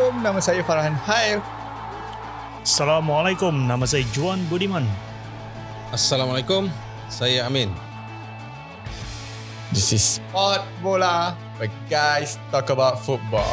[0.00, 1.36] Assalamualaikum, nama saya Farhan Hair.
[2.64, 4.88] Assalamualaikum, nama saya Juan Budiman.
[5.92, 6.72] Assalamualaikum,
[7.12, 7.68] saya Amin.
[9.68, 13.44] This is Sport Bola, where guys talk about football.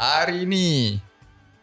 [0.00, 0.96] Hari ni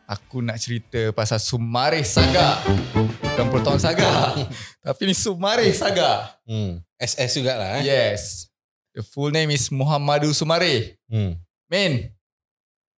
[0.06, 2.62] aku nak cerita pasal Sumare Saga.
[2.96, 4.38] Bukan Proton Saga.
[4.86, 6.38] Tapi ni Sumare Saga.
[6.46, 6.82] Hmm.
[7.02, 7.90] SS jugalah eh.
[7.90, 8.48] Yes.
[8.96, 10.96] The full name is Muhammadu Sumare.
[11.10, 11.36] Hmm.
[11.68, 12.14] Min,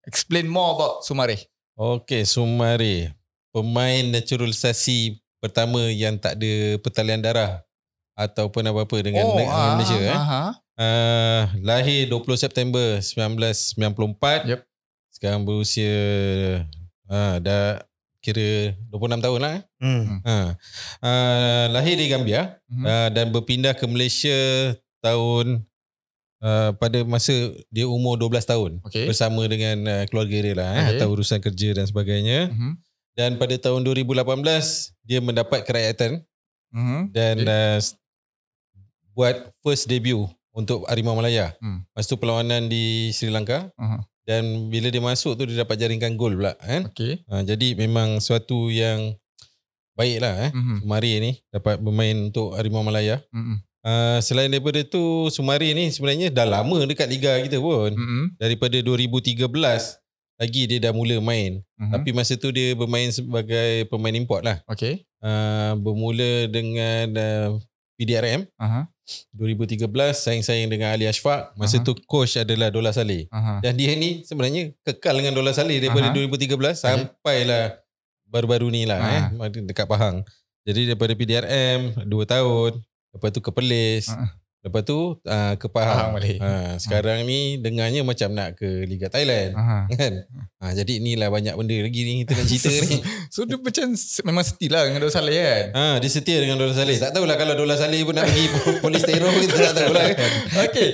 [0.06, 1.48] explain more about Sumare.
[1.74, 3.16] Okey, Sumare.
[3.50, 7.64] Pemain naturalisasi pertama yang tak ada pertalian darah
[8.18, 10.14] ataupun apa-apa dengan oh, ah, Malaysia eh.
[10.14, 10.44] Aha.
[10.78, 14.46] Uh, lahir 20 September 1994.
[14.46, 14.60] Yep.
[15.10, 15.90] Sekarang berusia
[17.08, 17.82] uh, dah
[18.18, 19.52] kira 26 tahun lah.
[19.54, 19.62] Eh.
[19.78, 20.18] Hmm.
[20.22, 20.36] Ha.
[20.98, 22.84] Uh, lahir di Gambia Mhm.
[22.84, 24.34] uh, dan berpindah ke Malaysia
[24.98, 25.62] tahun
[26.42, 27.32] uh, pada masa
[27.68, 29.06] dia umur 12 tahun Okay.
[29.06, 30.92] bersama dengan uh, keluarga dia lah eh, Okay.
[30.98, 32.50] atau urusan kerja dan sebagainya.
[32.50, 32.72] Mhm.
[33.14, 36.22] Dan pada tahun 2018 dia mendapat kerakyatan
[36.70, 37.00] Mhm.
[37.10, 37.50] dan Okay.
[37.50, 37.78] uh,
[39.14, 41.54] buat first debut untuk Harimau Malaya.
[41.58, 41.82] Hmm.
[41.88, 44.02] Lepas tu perlawanan di Sri Lanka Aha.
[44.28, 46.92] Dan bila dia masuk tu dia dapat jaringkan gol pula kan.
[46.92, 47.24] Okay.
[47.32, 49.16] Ha, jadi memang suatu yang
[49.96, 50.50] baik lah eh.
[50.52, 50.84] Mhm.
[50.84, 53.24] Sumari ni dapat bermain untuk Harimau Malaya.
[53.32, 53.64] Mhm.
[53.78, 57.96] Uh, selain daripada tu Sumari ni sebenarnya dah lama dekat liga kita pun.
[57.96, 58.36] Mhm.
[58.36, 59.96] Daripada 2013
[60.38, 61.64] lagi dia dah mula main.
[61.80, 61.92] Mhm.
[61.96, 64.60] Tapi masa tu dia bermain sebagai pemain import lah.
[64.68, 65.08] Okay.
[65.24, 67.48] Uh, bermula dengan uh,
[67.98, 68.86] PDRM Aha.
[69.34, 71.56] 2013 saing-saing dengan Ali Ashfaq.
[71.56, 71.86] Masa Aha.
[71.86, 73.26] tu coach adalah Dola Saleh.
[73.34, 73.60] Aha.
[73.64, 76.16] Dan dia ni sebenarnya kekal dengan Dola Saleh daripada Aha.
[76.16, 77.82] 2013 sampailah
[78.28, 79.24] baru-baru ni lah eh
[79.66, 80.22] dekat Pahang.
[80.68, 82.72] Jadi daripada PDRM 2 tahun,
[83.16, 84.37] lepas tu ke Perlis, Aha.
[84.58, 86.10] Lepas tu uh, ke Pahang Pahang.
[86.18, 86.38] balik.
[86.42, 89.54] Ha, sekarang ni dengarnya macam nak ke Liga Thailand.
[89.54, 89.86] Aha.
[89.88, 90.26] Kan?
[90.58, 92.98] Ha, jadi inilah banyak benda lagi ni kita nak cerita ni.
[93.30, 95.64] So dia macam memang setia lah dengan Dor Saleh kan?
[95.72, 96.98] Ha, dia setia dengan Dola Saleh.
[96.98, 98.44] Tak tahulah kalau Dola Saleh pun nak pergi
[98.84, 100.30] polistero kita tak tahulah kan.
[100.66, 100.88] okay.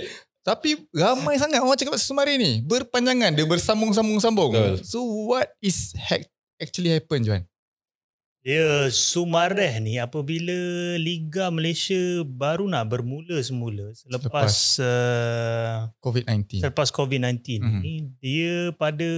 [0.44, 2.60] Tapi ramai sangat orang cakap pasal Sumari ni.
[2.60, 3.32] Berpanjangan.
[3.32, 4.52] Dia bersambung-sambung-sambung.
[4.84, 6.28] So what is hack
[6.60, 7.42] actually happen Juan?
[8.44, 10.52] Dia Sumareh ni apabila
[11.00, 14.52] Liga Malaysia baru nak bermula semula selepas
[14.84, 16.60] uh, COVID-19.
[16.60, 17.80] selepas COVID-19 Mhm.
[17.80, 19.08] ni dia pada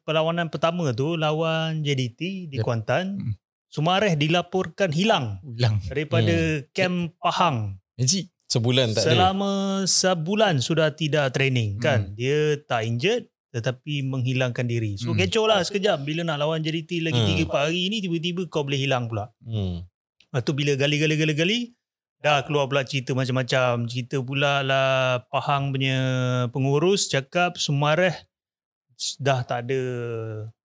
[0.00, 2.64] perlawanan pertama tu lawan JDT di Yep.
[2.64, 3.32] Kuantan Mhm.
[3.68, 5.76] Sumareh dilaporkan hilang Hilang.
[5.84, 6.32] daripada
[6.72, 8.32] kem Pahang Magic.
[8.48, 9.08] Sebulan tak ada.
[9.12, 9.52] selama
[9.84, 15.18] sebulan sudah tidak training kan dia tak injured tetapi menghilangkan diri so Hmm.
[15.18, 17.28] kecoh lah sekejap bila nak lawan JDT lagi Hmm.
[17.44, 19.82] 3-4 hari ni tiba-tiba kau boleh hilang pula Hmm.
[20.24, 21.74] Lepas tu bila gali-gali-gali-gali
[22.20, 23.84] dah keluar pula cerita macam-macam.
[23.84, 24.88] Cerita pula lah
[25.26, 25.98] Pahang punya
[26.48, 28.14] pengurus cakap Sumareh
[29.16, 29.80] dah tak ada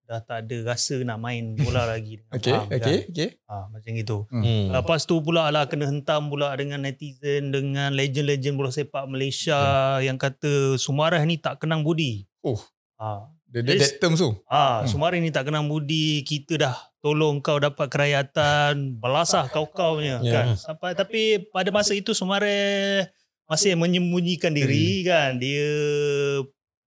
[0.05, 2.53] dah tak ada rasa nak main bola lagi dengan Okay.
[2.53, 2.77] Pahang Okay.
[2.77, 3.09] kan.
[3.09, 3.29] Okay.
[3.43, 4.17] Ha, macam gitu.
[4.29, 4.69] Hmm.
[4.69, 9.57] Lepas tu pula lah kena hentam pula dengan netizen dengan legend-legend bola sepak Malaysia
[9.97, 12.29] yang kata Sumareh ni tak kenang budi.
[12.43, 12.61] Oh.
[12.95, 14.35] Ha, The, the, that terms tu.
[14.45, 14.79] Ah, Hmm.
[14.81, 14.87] hmm.
[14.89, 20.31] Sumari ni tak kenang budi, kita dah tolong kau dapat kerakyatan, belasah kau-kau punya Ya.
[20.33, 20.47] kan.
[20.55, 23.07] Sampai tapi pada masa itu Sumari
[23.45, 25.37] masih menyembunyikan diri kan.
[25.37, 25.71] Dia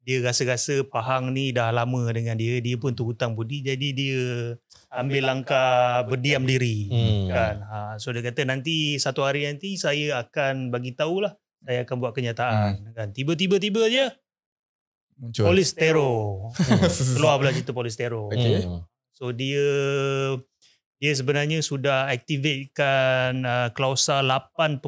[0.03, 4.23] dia rasa-rasa Pahang ni dah lama dengan dia, dia pun terhutang budi jadi dia
[4.91, 7.29] ambil langkah berdiam diri Hmm.
[7.29, 7.55] kan.
[7.63, 12.13] Ha, so dia kata nanti satu hari nanti saya akan bagi tahulah saya akan buat
[12.13, 13.09] kenyataan kan.
[13.11, 14.09] Tiba-tiba tiba je
[15.19, 15.45] Muncul.
[15.51, 16.55] polis terror.
[17.19, 18.31] Keluar pula cerita polis terror.
[18.31, 18.63] Okay.
[18.63, 18.87] Hmm.
[19.19, 19.67] So dia
[20.99, 24.83] dia sebenarnya sudah aktifkan uh, klausa 8.7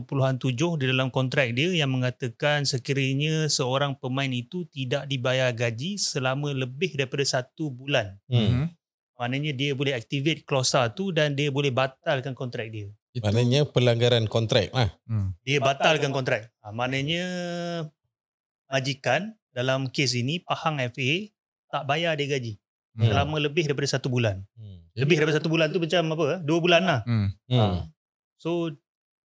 [0.82, 6.98] di dalam kontrak dia yang mengatakan sekiranya seorang pemain itu tidak dibayar gaji selama lebih
[6.98, 8.19] daripada satu bulan.
[8.26, 8.38] Hmm.
[8.46, 8.66] Mhm.
[9.20, 12.88] Maknanya dia boleh activate klausa tu dan dia boleh batalkan kontrak dia.
[13.12, 13.20] Itu.
[13.26, 14.96] Maknanya pelanggaran kontrak lah.
[15.05, 15.37] Hmm.
[15.44, 16.49] Dia batalkan kontrak.
[16.62, 17.26] Ha, maknanya
[18.70, 21.11] majikan dalam kes ini Pahang FA
[21.69, 22.55] tak bayar dia gaji
[22.91, 23.06] Hmm.
[23.06, 24.43] selama lebih daripada satu bulan.
[24.52, 24.82] Hmm.
[24.93, 26.25] Lebih daripada satu bulan tu macam apa?
[26.29, 26.41] eh?
[26.41, 27.00] Dua bulan lah.
[27.05, 27.31] Hmm.
[27.47, 27.87] Hmm.
[28.35, 28.75] So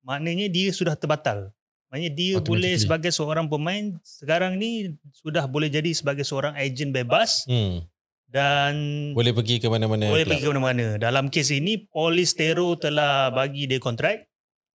[0.02, 1.50] maknanya dia sudah terbatal.
[1.88, 7.42] Maknanya dia boleh sebagai seorang pemain sekarang ni sudah boleh jadi sebagai seorang ejen bebas
[7.46, 7.82] Hmm.
[8.28, 8.74] dan
[9.14, 10.08] Boleh pergi ke mana-mana.
[10.08, 10.32] boleh club.
[10.32, 10.88] pergi ke mana-mana.
[10.98, 14.30] Dalam kes ini polis Tero telah bagi dia kontrak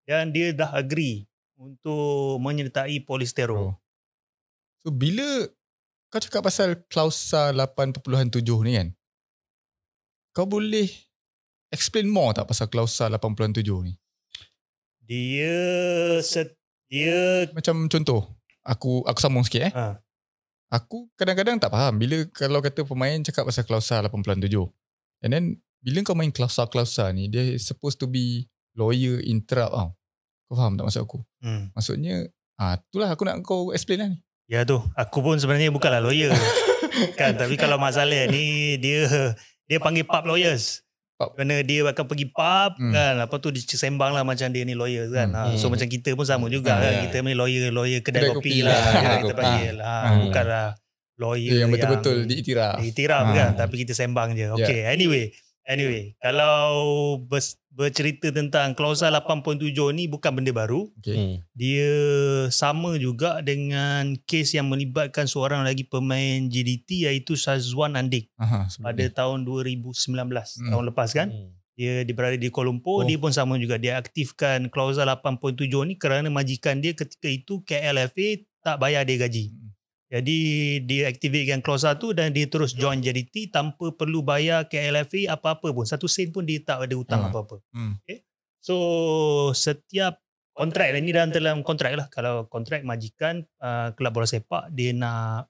[0.03, 3.57] dan dia dah agree untuk menyertai polis Tero.
[3.59, 3.73] Oh.
[4.85, 5.47] So bila
[6.09, 8.87] kau cakap pasal klausa 8.7 ni kan.
[10.33, 10.89] Kau boleh
[11.69, 13.93] explain more tak pasal klausa 87 ni?
[15.09, 15.57] Dia
[16.21, 16.53] set,
[16.85, 18.29] dia Macam contoh,
[18.61, 19.73] aku aku sambung sikit eh.
[19.73, 19.97] ha,
[20.69, 24.45] Aku kadang-kadang tak faham bila kalau kata pemain cakap pasal klausa 87.
[25.25, 25.45] And then
[25.81, 28.45] bila kau main klausa-klausa ni, dia supposed to be
[28.77, 29.89] lawyer interrupt tau.
[30.49, 31.19] Kau faham tak maksud aku?
[31.41, 31.73] hmm.
[31.73, 32.29] Maksudnya,
[32.61, 34.19] ah itulah aku nak kau explain lah ni.
[34.49, 36.33] Ya tu, aku pun sebenarnya bukanlah lawyer.
[37.19, 39.05] kan, tapi kalau masalah ni dia
[39.63, 40.81] dia panggil pub lawyers.
[41.15, 41.35] Pub.
[41.35, 42.89] Kerana dia akan pergi pub Hmm.
[42.89, 45.29] kan, lepas tu dia sembang lah macam dia ni lawyer kan.
[45.29, 45.53] Hmm.
[45.53, 45.77] Ha, so Hmm.
[45.77, 46.81] macam kita pun sama juga Hmm.
[46.81, 46.91] kan.
[46.91, 46.99] Ya.
[47.05, 48.73] Kita ni lawyer, lawyer kedai, Kedai kopi, kopi lah.
[48.73, 49.37] lah, kan, kedai kita kopi.
[49.37, 49.85] panggil lah.
[49.85, 50.19] Ha, Hmm.
[50.25, 50.65] Bukanlah
[51.15, 52.75] lawyer Dia yang betul-betul diiktiraf.
[52.79, 53.33] diiktiraf Ah.
[53.35, 54.49] kan tapi kita sembang je.
[54.55, 55.29] Okay, anyway.
[55.69, 56.65] Anyway, kalau
[57.21, 60.89] ber- bercerita tentang klausa 87 ni bukan benda baru.
[60.97, 61.13] Okay.
[61.15, 61.35] Hmm.
[61.53, 61.93] Dia
[62.49, 69.05] sama juga dengan kes yang melibatkan seorang lagi pemain JDT iaitu Shazwan Andik Aha, pada
[69.13, 70.73] tahun 2019 Hmm.
[70.73, 71.29] tahun lepas kan.
[71.29, 71.53] Hmm.
[71.77, 73.07] Dia dia berada di Kuala Lumpur, Oh.
[73.07, 78.43] dia pun sama juga dia aktifkan klausa 87 ni kerana majikan dia ketika itu KLFA
[78.59, 79.53] tak bayar dia gaji.
[79.53, 79.68] Hmm.
[80.09, 80.39] Jadi
[80.89, 85.85] dia aktifkan klausa tu dan dia terus join JDT tanpa perlu bayar KLFA apa-apa pun.
[85.85, 87.29] Satu sen pun dia tak ada hutang Ah.
[87.29, 87.61] apa-apa.
[87.69, 87.93] Hmm.
[88.57, 88.75] So
[89.53, 90.17] setiap
[90.57, 92.07] kontrak lah, ni dalam dalam kontrak lah.
[92.09, 95.45] Kalau kontrak majikan uh, kelab bola sepak dia nak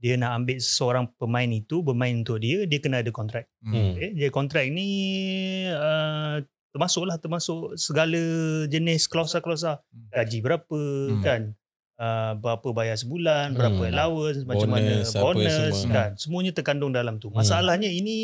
[0.00, 3.50] dia nak ambil seorang pemain itu bermain untuk dia, dia kena ada kontrak.
[3.60, 3.98] Hmm.
[3.98, 4.16] Okay?
[4.16, 4.88] Dia kontrak ni
[5.68, 6.40] uh,
[6.70, 8.16] termasuk lah termasuk segala
[8.64, 9.82] jenis klausa-klausa
[10.14, 10.78] gaji berapa
[11.10, 11.20] Hmm.
[11.20, 11.42] kan
[12.00, 13.58] uh, berapa bayar sebulan Hmm.
[13.60, 15.92] berapa allowance macam mana Bonus, bonus semua.
[15.92, 17.36] kan semuanya terkandung dalam tu Hmm.
[17.36, 18.16] masalahnya ini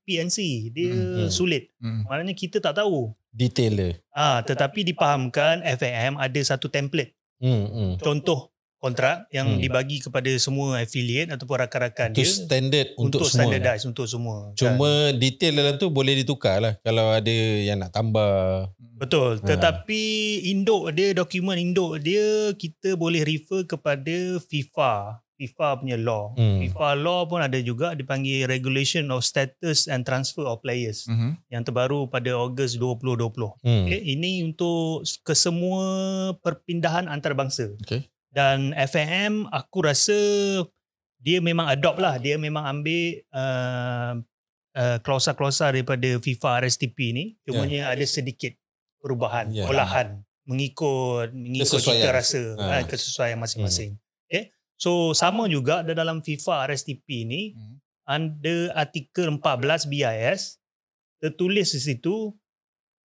[0.00, 0.38] PNC
[0.70, 1.28] dia Hmm.
[1.28, 2.02] sulit Hmm.
[2.02, 3.92] maknanya kita tak tahu Detail dia.
[4.10, 7.66] ah tetapi dipahamkan FAM ada satu template Hmm.
[7.66, 7.92] Hmm.
[7.98, 8.53] contoh
[8.84, 9.60] kontrak yang Hmm.
[9.64, 13.48] dibagi kepada semua affiliate ataupun rakan-rakan Itu dia standard untuk, untuk semua.
[13.48, 14.56] standardize untuk semua kan?
[14.60, 16.76] Cuma detail dalam tu boleh ditukar lah.
[16.84, 18.68] Kalau ada yang nak tambah.
[18.94, 19.40] Betul.
[19.40, 19.46] Ha.
[19.46, 20.02] Tetapi
[20.46, 25.18] induk dia, dokumen induk dia, kita boleh refer kepada FIFA.
[25.34, 26.30] FIFA punya law.
[26.38, 26.62] Hmm.
[26.62, 31.50] FIFA law pun ada juga dipanggil Regulation of Status and Transfer of Players Mhm.
[31.50, 33.50] yang terbaru pada Ogos 2020.
[33.60, 33.82] Hmm.
[33.82, 35.82] Okay, ini untuk kesemua
[36.38, 37.74] perpindahan antarabangsa.
[37.82, 38.06] Okay.
[38.34, 40.18] Dan FAM aku rasa
[41.22, 42.18] dia memang adopt lah.
[42.18, 44.12] Dia memang ambil uh,
[44.74, 47.24] uh, klausa-klausa daripada FIFA RSTP ni.
[47.46, 48.58] Cumanya ada sedikit
[48.98, 49.70] perubahan, Ya.
[49.70, 52.02] olahan mengikut mengikut Kesesuaian.
[52.02, 52.64] kita rasa Ha.
[52.68, 52.84] ha.
[52.84, 53.96] kesesuaian masing-masing.
[54.26, 54.50] Okay.
[54.74, 57.78] So sama juga ada dalam FIFA RSTP ni Hmm.
[58.04, 60.58] under artikel 14 BIS
[61.16, 62.34] tertulis di situ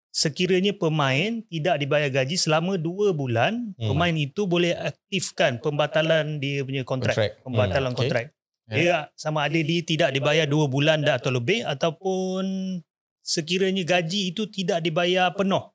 [0.09, 3.93] sekiranya pemain tidak dibayar gaji selama 2 bulan Hmm.
[3.93, 7.31] pemain itu boleh aktifkan pembatalan dia punya kontrak, Kontrak.
[7.43, 8.01] pembatalan Hmm, okay.
[8.09, 8.25] kontrak
[8.67, 8.73] Ya.
[8.75, 12.43] dia sama ada dia tidak dibayar 2 bulan dah atau lebih ataupun
[13.23, 15.71] sekiranya gaji itu tidak dibayar penuh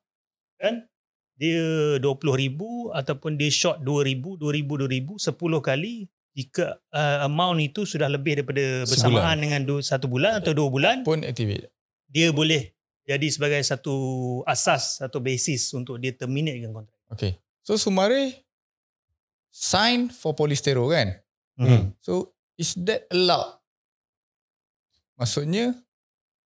[0.57, 0.85] kan
[1.33, 8.09] dia 20,000 ataupun dia short 2,000 2,000 2,000 10 kali jika uh, amount itu sudah
[8.09, 11.69] lebih daripada bersamaan dengan du, satu bulan atau dua bulan Pun activate.
[12.05, 13.95] dia boleh jadi sebagai satu
[14.47, 16.99] asas satu basis untuk dia terminatekan kontrak.
[17.11, 17.35] Okay.
[17.63, 18.43] So Sumare
[19.51, 21.19] sign for Polystero kan?
[21.59, 21.91] Hmm.
[21.99, 23.59] So is that allowed?
[25.13, 25.77] Maksudnya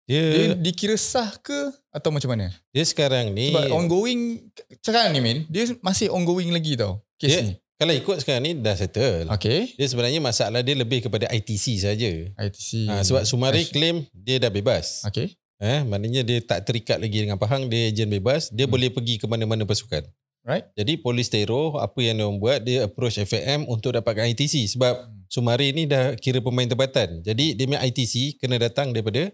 [0.06, 2.54] Dia, dia dia, dikira sah ke atau macam mana?
[2.70, 4.38] sekarang ni Sebab ongoing
[4.78, 7.54] sekarang ni Min, dia masih ongoing lagi tau kes Dia- ni.
[7.74, 9.26] kalau ikut sekarang ni dah settle.
[9.34, 9.74] Okay.
[9.74, 12.10] Dia sebenarnya masalah dia lebih kepada ITC saja.
[12.38, 12.86] ITC.
[12.86, 15.02] Ha, sebab Sumari claim dia dah bebas.
[15.10, 15.34] Okay.
[15.56, 18.76] Eh, maknanya dia tak terikat lagi dengan Pahang, dia ejen bebas, dia Hmm.
[18.76, 20.04] boleh pergi ke mana-mana pasukan.
[20.46, 20.62] Right.
[20.78, 25.26] Jadi Polistero apa yang dia buat dia approach FAM untuk dapatkan ITC sebab Hmm.
[25.26, 27.18] Sumari ni dah kira pemain tempatan.
[27.26, 29.26] Jadi dia punya ITC kena datang daripada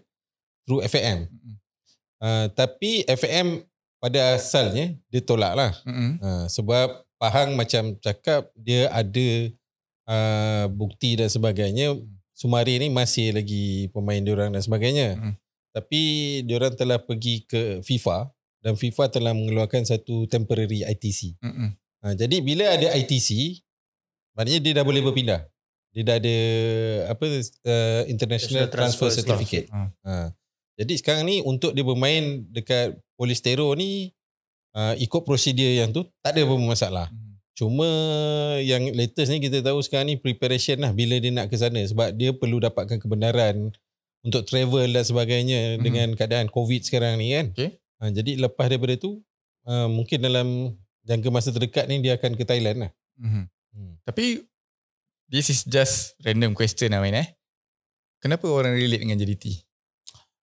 [0.65, 1.29] through FAM.
[1.29, 1.55] Mm-mm.
[2.17, 3.61] Uh, tapi FAM
[4.01, 5.71] pada asalnya dia tolak lah.
[5.85, 6.17] Mm-mm.
[6.17, 9.27] Uh, sebab Pahang macam cakap dia ada
[10.09, 11.93] uh, bukti dan sebagainya.
[12.33, 15.15] Sumari ni masih lagi pemain diorang dan sebagainya.
[15.15, 15.33] Mm.
[15.73, 16.01] Tapi
[16.45, 18.29] diorang telah pergi ke FIFA
[18.61, 21.35] dan FIFA telah mengeluarkan satu temporary ITC.
[22.03, 23.59] Ha, jadi bila ada ITC,
[24.37, 25.41] maknanya dia dah boleh berpindah.
[25.93, 26.37] Dia dah ada
[27.09, 29.67] apa uh, international transfer, Transfer certificate.
[29.67, 30.05] Certificate.
[30.05, 30.31] Ha.
[30.73, 34.09] Jadi sekarang ni untuk dia bermain dekat Polistero ni
[34.73, 37.07] uh, ikut prosedur yang tu tak ada apa masalah.
[37.13, 37.33] Mm.
[37.53, 37.89] Cuma
[38.65, 42.09] yang latest ni kita tahu sekarang ni preparation lah bila dia nak ke sana sebab
[42.17, 43.69] dia perlu dapatkan kebenaran
[44.23, 45.81] untuk travel dan sebagainya Mhm.
[45.83, 47.51] dengan keadaan COVID sekarang ni kan.
[47.51, 47.75] Okay.
[47.99, 49.19] Ha, jadi lepas daripada tu
[49.63, 50.47] uh, mungkin dalam
[51.03, 52.91] jangka masa terdekat ni dia akan ke Thailand lah.
[53.19, 53.43] Mhm.
[53.73, 53.93] Hmm.
[54.03, 54.43] Tapi
[55.27, 57.27] this is just random question lah Min eh.
[58.17, 59.59] Kenapa orang relate dengan JDT?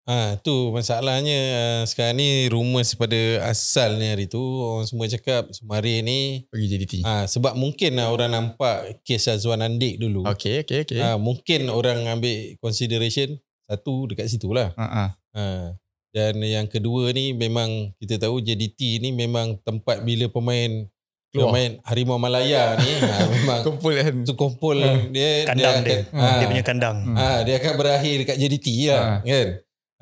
[0.05, 6.01] Ah tu masalahnya uh, sekarang ni rumours pada asalnya hari tu orang semua cakap Sumari
[6.03, 6.95] ni Pergi JDT.
[7.05, 10.27] ah sebab mungkin lah orang nampak kes Azwan Andik dulu.
[10.27, 10.99] Okay, okay, okay.
[10.99, 13.39] Ah mungkin orang ambil consideration
[13.71, 14.75] satu dekat situ lah.
[14.75, 15.09] Uh, uh.
[15.31, 15.67] Ah
[16.11, 20.91] dan yang kedua ni memang kita tahu JDT ni memang tempat bila pemain
[21.31, 21.55] Keluar.
[21.55, 24.15] pemain Harimau Malaya ni ah, memang Kumpul kan.
[24.27, 24.75] tu kumpul
[25.15, 26.03] dia Kandang dia.
[26.03, 26.97] akan, ah, Dia punya kandang.
[27.07, 27.15] Hmm.
[27.15, 29.15] Ah, dia akan berakhir dekat JDT lah, Ha.
[29.23, 29.49] kan?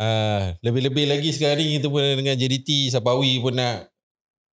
[0.00, 3.92] Ah, lebih-lebih lagi sekarang ni kita pun dengan JDT Sapawi pun nak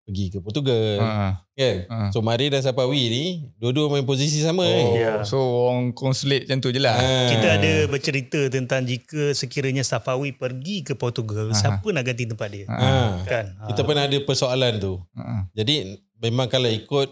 [0.05, 1.33] pergi ke Portugal, uh.
[1.51, 1.75] kan?
[1.89, 2.09] Uh.
[2.13, 3.23] So Mari dan Sapawi ni
[3.57, 4.85] dua-dua main posisi sama Oh, kan?
[4.93, 5.13] Ya.
[5.25, 6.93] so orang konsulat macam tu je lah.
[6.93, 7.27] Ah.
[7.27, 11.57] Kita ada bercerita tentang jika sekiranya Safawi pergi ke Portugal, Aha.
[11.57, 12.65] siapa nak ganti tempat dia?
[12.65, 13.09] Uh, Ah.
[13.25, 13.45] Kan?
[13.65, 13.85] Kita Ah.
[13.85, 15.01] pernah ada persoalan tu.
[15.17, 15.41] uh.
[15.51, 17.09] Jadi memang kalau ikut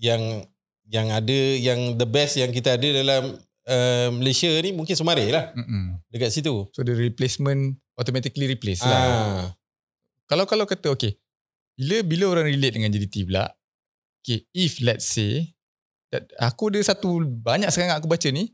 [0.00, 0.42] yang
[0.88, 3.36] yang ada yang the best yang kita ada dalam
[3.68, 6.02] uh, Malaysia ni mungkin Sumari lah Mm-mm.
[6.08, 6.66] dekat situ.
[6.72, 8.96] So the replacement automatically replace lah.
[8.96, 9.44] Ah.
[10.24, 11.14] Kalau kalau kata okay,
[11.80, 13.48] bila bila orang relate dengan JDT pula,
[14.20, 15.56] okay, if let's say
[16.36, 18.52] aku ada satu banyak sekarang aku baca ni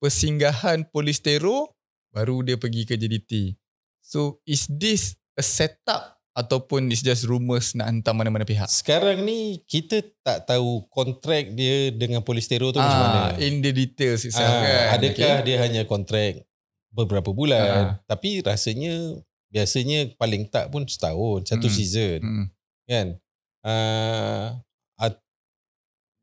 [0.00, 1.76] persinggahan Polistero
[2.08, 3.58] baru dia pergi ke JDT.
[4.00, 8.66] So is this a setup ataupun is just rumours nak hantar mana-mana pihak?
[8.66, 13.20] Sekarang ni kita tak tahu kontrak dia dengan Polistero tu macam mana.
[13.28, 14.86] Ah, in the details itself Ah, kan.
[15.00, 16.42] adakah dia hanya kontrak
[16.88, 17.90] beberapa bulan Ah.
[18.06, 19.18] tapi rasanya
[19.50, 21.74] biasanya paling tak pun setahun satu Hmm.
[21.74, 22.46] season Hmm.
[22.84, 23.16] Kan
[23.64, 24.60] uh,
[24.96, 25.14] at,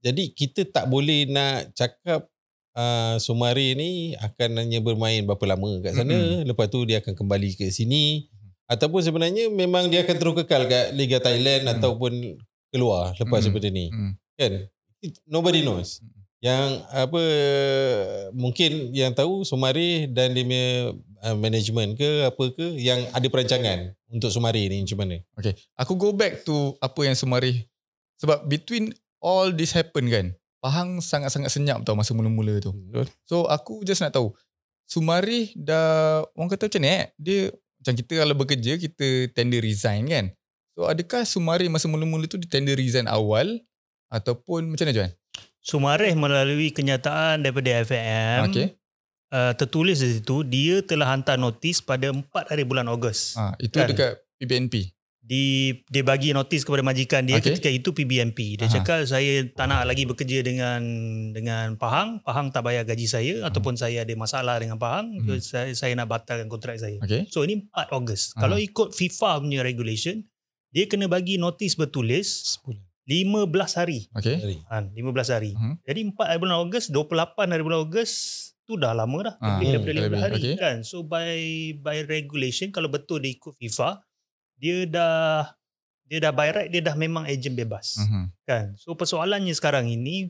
[0.01, 2.29] jadi kita tak boleh nak cakap
[2.73, 6.45] uh, Sumari ni akan hanya bermain berapa lama kat sana Mm-mm.
[6.45, 8.29] lepas tu dia akan kembali ke sini
[8.65, 11.73] ataupun sebenarnya memang dia akan terus kekal kat Liga Thailand Hmm.
[11.75, 12.11] ataupun
[12.71, 13.45] keluar lepas Mm.
[13.45, 14.13] daripada ni Hmm.
[14.37, 14.51] kan
[15.01, 15.99] It- nobody knows
[16.41, 17.21] yang apa
[18.31, 24.33] mungkin yang tahu Sumari dan dia uh, management ke apa ke yang ada perancangan untuk
[24.33, 25.53] Sumari ni macam mana Okay.
[25.77, 27.65] Aku go back to apa yang Sumari.
[28.21, 32.69] Sebab between all this happen kan, Pahang sangat-sangat senyap tau masa mula-mula tu.
[32.69, 33.09] Betul.
[33.25, 34.29] So aku just nak tahu,
[34.85, 37.39] Sumari dah, orang kata macam ni eh, dia
[37.81, 40.25] macam kita kalau bekerja, kita tender resign kan.
[40.77, 43.57] So adakah Sumari masa mula-mula tu dia tender resign awal
[44.13, 45.11] ataupun macam mana Juan?
[45.61, 48.73] Sumareh melalui kenyataan daripada FAM okay.
[49.31, 52.21] Uh, tertulis di situ dia telah hantar notis pada 4
[52.51, 53.33] hari bulan Ogos.
[53.35, 53.89] Ha, itu Kan?
[53.89, 54.91] dekat PBNP.
[55.21, 57.55] Di dia bagi notis kepada majikan dia Okey.
[57.55, 58.57] ketika itu PBMP.
[58.57, 58.73] Dia Aha.
[58.81, 60.81] cakap saya tak nak lagi bekerja dengan
[61.31, 65.29] dengan Pahang, Pahang tak bayar gaji saya ataupun saya ada masalah dengan Pahang, Hmm.
[65.29, 66.97] so saya saya nak batalkan kontrak saya.
[66.99, 67.29] Okay.
[67.29, 68.33] So ini 4 Ogos.
[68.33, 68.43] Aha.
[68.43, 70.25] Kalau ikut FIFA punya regulation,
[70.73, 72.57] dia kena bagi notis bertulis
[73.05, 74.09] 15 hari.
[74.13, 74.57] Okay.
[74.65, 75.51] Kan, 15 hari.
[75.53, 75.85] Mhm.
[75.85, 78.11] Jadi 4 hari bulan Ogos, 28 hari bulan Ogos
[78.63, 79.35] tu dah lama dah.
[79.37, 80.55] Ah, Lebih hmm, daripada 15 lebih, hari okey.
[80.55, 80.77] kan.
[80.81, 81.31] So by
[81.77, 83.99] by regulation kalau betul dia ikut FIFA,
[84.55, 85.51] dia dah
[86.03, 88.23] dia dah by right dia dah memang ejen bebas Mhm.
[88.43, 88.65] kan.
[88.75, 90.29] So persoalannya sekarang ini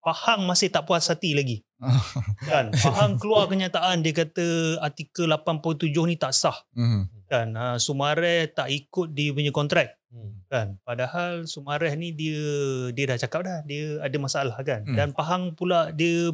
[0.00, 1.60] Pahang masih tak puas hati lagi.
[2.48, 2.72] kan.
[2.72, 4.46] Pahang keluar kenyataan dia kata
[4.80, 7.02] artikel 87 ni tak sah Mhm.
[7.26, 7.48] kan.
[7.52, 10.42] Uh, Sumareh tak ikut dia punya kontrak Hmm.
[10.48, 12.42] kan padahal Sumareh ni dia
[12.90, 14.96] dia dah cakap dah dia ada masalah kan Hmm.
[14.96, 16.32] dan Pahang pula dia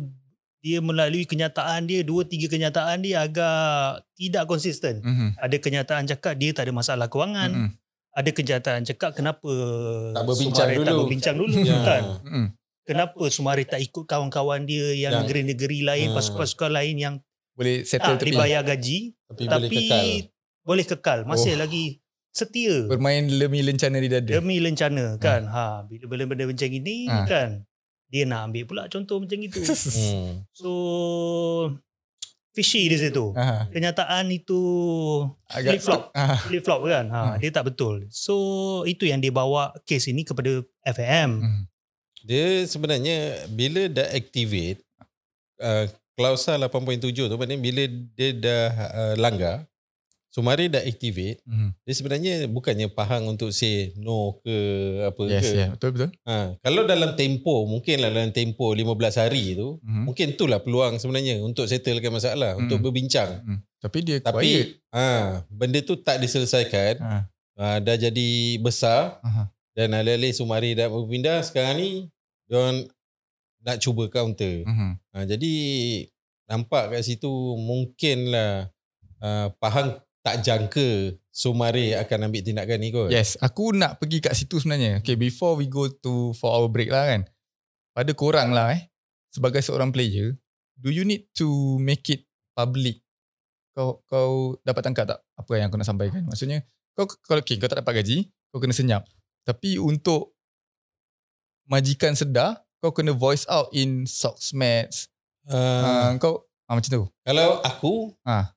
[0.67, 5.39] dia melalui kenyataan dia dua tiga kenyataan dia agak tidak konsisten Mhm.
[5.39, 7.71] ada kenyataan cakap dia tak ada masalah kewangan Mhm.
[8.13, 9.47] ada kenyataan cakap kenapa
[10.11, 11.01] Tak berbincang Sumareh tak dulu.
[11.01, 11.79] berbincang dulu Ya.
[11.81, 12.47] kan Mhm.
[12.83, 16.15] kenapa Sumareh tak ikut kawan-kawan dia yang Yang- negeri-negeri lain Ha.
[16.15, 17.15] pasukan-pasukan lain yang
[17.55, 18.31] Boleh settle tak tepi.
[18.33, 20.07] dibayar gaji Tapi, tapi boleh kekal.
[20.63, 21.59] boleh kekal masih Oh.
[21.59, 21.85] lagi
[22.31, 24.29] setia Bermain demi lencana di dada.
[24.35, 27.23] demi lencana kan ha bila benda-benda macam ini Ha.
[27.25, 27.65] kan
[28.07, 30.43] dia nak ambil pula contoh macam itu Hmm.
[30.51, 30.71] so
[32.51, 33.69] fishy di situ Aha.
[33.69, 34.61] kenyataan itu
[35.47, 36.03] Agak Flip-flop.
[36.13, 36.41] Ah.
[36.41, 37.33] flip flop kan ha Ha.
[37.37, 38.35] dia tak betul so
[38.85, 41.63] itu yang dia bawa kes ini kepada FAM Mhm.
[42.23, 44.83] Dia sebenarnya bila dah activate
[45.59, 47.83] uh, klausa 8.7 tu maknanya bila
[48.17, 49.63] dia dah uh, langgar
[50.37, 51.73] Sumari dah activate Mhm.
[51.81, 54.53] dia sebenarnya bukannya Pahang untuk say no ke
[55.01, 55.57] apa Yes, ke.
[55.57, 55.69] yeah.
[55.73, 56.11] Betul betul.
[56.29, 60.05] Ha, kalau dalam tempo mungkin dalam tempo 15 hari tu Mhm.
[60.05, 62.69] mungkin itulah peluang sebenarnya untuk settlekan masalah Hmm.
[62.69, 63.41] untuk berbincang.
[63.41, 63.59] Mhm.
[63.81, 64.29] Tapi dia quiet.
[64.29, 64.51] Tapi
[64.93, 65.07] ha,
[65.49, 67.17] benda tu tak diselesaikan Ha.
[67.57, 68.29] ha, dah jadi
[68.61, 69.49] besar Aha.
[69.73, 71.91] dan alih-alih Sumari dah berpindah sekarang ni
[72.45, 72.85] diorang
[73.65, 74.69] nak cuba counter.
[74.69, 74.91] Mhm.
[75.11, 75.53] Ha, jadi
[76.45, 78.69] nampak kat situ mungkinlah
[79.19, 83.13] uh, Pahang tak jangka Sumari akan ambil tindakan ni kot.
[83.13, 85.05] Yes, aku nak pergi kat situ sebenarnya.
[85.05, 87.23] Okay, before we go to for our break lah kan.
[87.95, 88.89] Pada korang lah eh,
[89.31, 90.35] sebagai seorang player,
[90.81, 93.05] do you need to make it public
[93.77, 96.25] kau kau dapat tangkap tak apa yang aku nak sampaikan?
[96.25, 96.65] Maksudnya
[96.97, 99.05] kau kalau okay, kau tak dapat gaji, kau kena senyap.
[99.45, 100.33] Tapi untuk
[101.69, 105.13] majikan sedar, kau kena voice out in Socksmats.
[105.45, 107.05] Uh, Uh, kau ah, macam tu.
[107.23, 108.56] kalau aku, Ah.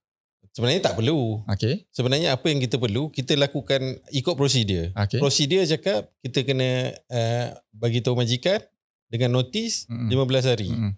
[0.60, 1.40] Sebenarnya tak perlu.
[1.48, 1.88] Okay.
[1.88, 3.80] Sebenarnya apa yang kita perlu, kita lakukan
[4.12, 4.92] ikut prosedur.
[4.92, 5.24] Okay.
[5.24, 8.60] Prosedur cakap kita kena uh, bagi tahu majikan
[9.08, 10.12] dengan notis Mm-mm.
[10.12, 10.70] 15 hari.
[10.76, 10.92] Mm-mm.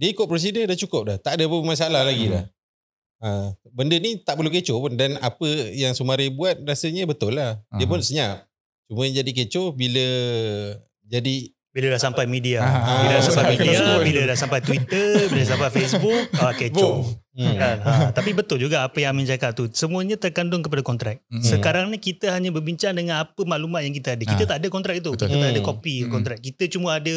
[0.00, 1.16] Dia ikut prosedur dah cukup dah.
[1.20, 2.34] Tak ada apa masalah lagi Hmm.
[2.40, 2.44] dah.
[3.24, 3.28] Ha,
[3.72, 7.60] benda ni tak perlu kecoh pun dan apa yang Sumari buat rasanya betul lah.
[7.76, 7.92] Dia Aha.
[7.92, 8.48] pun senyap.
[8.88, 10.06] Cuma yang jadi kecoh bila
[11.04, 12.62] jadi Bila dah sampai media.
[12.62, 16.54] Ah, bila dah ah, sampai media, bila dah sampai Twitter, bila dah sampai Facebook, ah,
[16.54, 17.02] kecoh.
[17.02, 17.23] Boom.
[17.36, 17.76] Hmm, Kan?
[17.80, 19.66] Ha, tapi betul juga apa yang Amin cakap tu.
[19.68, 21.20] Semuanya terkandung kepada kontrak.
[21.28, 21.42] Mm.
[21.42, 24.22] Sekarang ni kita hanya berbincang dengan apa maklumat yang kita ada.
[24.22, 24.50] Kita Ha.
[24.50, 25.10] tak ada kontrak itu.
[25.10, 25.28] Betul.
[25.28, 25.68] Kita tak ada Hmm.
[25.68, 26.10] kopi Hmm.
[26.10, 26.38] kontrak.
[26.38, 27.14] Kita cuma ada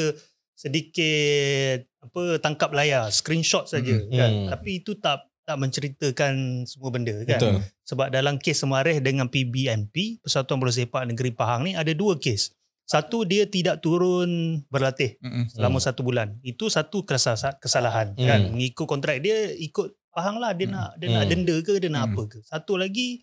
[0.77, 4.09] sedikit apa tangkap layar, screenshot saja Hmm.
[4.09, 4.31] kan.
[4.31, 4.47] Hmm.
[4.49, 6.33] Tapi itu tak tak menceritakan
[6.65, 7.39] semua benda kan.
[7.39, 7.55] betul.
[7.85, 12.51] Sebab dalam kes Semareh dengan PBNP, Persatuan Bola Sepak Negeri Pahang ni ada dua kes.
[12.83, 15.47] Satu dia tidak turun berlatih Mm-mm.
[15.49, 15.87] selama Hmm.
[15.87, 16.35] satu bulan.
[16.41, 18.23] Itu satu kesalahan, Hmm.
[18.23, 18.41] kan.
[18.49, 20.73] Mengikut kontrak dia ikut Pahang lah dia Hmm.
[20.73, 21.31] nak dia nak Hmm.
[21.31, 22.11] denda ke dia nak Hmm.
[22.11, 22.39] apa ke.
[22.41, 23.21] Satu lagi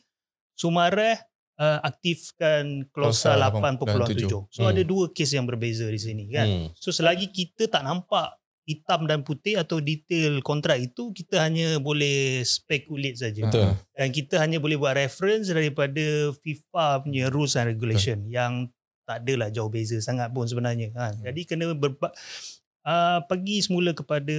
[0.54, 1.18] Sumareh
[1.56, 4.46] uh, aktifkan klausa Klausa 8.7.
[4.48, 4.70] So Hmm.
[4.70, 6.46] ada dua kes yang berbeza di sini kan.
[6.46, 6.66] Hmm.
[6.78, 12.40] So selagi kita tak nampak hitam dan putih atau detail kontrak itu kita hanya boleh
[12.40, 13.44] speculate saja.
[13.44, 13.76] Betul.
[13.92, 16.00] Dan kita hanya boleh buat reference daripada
[16.32, 18.70] FIFA punya rules and regulation yang
[19.04, 20.88] tak adalah jauh beza sangat pun sebenarnya.
[20.94, 21.28] Ha, Hmm.
[21.28, 22.14] Jadi kena berba-
[22.84, 24.36] uh, pergi semula kepada